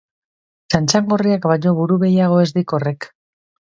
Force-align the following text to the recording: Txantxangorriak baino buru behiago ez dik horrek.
Txantxangorriak 0.73 1.45
baino 1.53 1.75
buru 1.81 1.99
behiago 2.05 2.43
ez 2.45 2.49
dik 2.59 2.75
horrek. 2.79 3.09